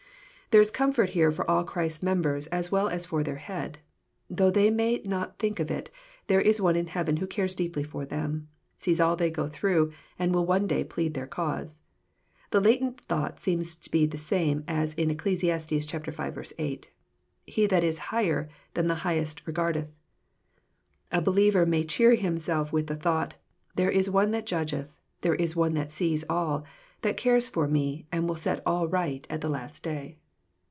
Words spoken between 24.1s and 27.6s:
that judgeth. There is One that sees all, that cares